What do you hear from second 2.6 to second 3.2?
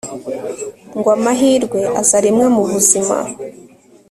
buzima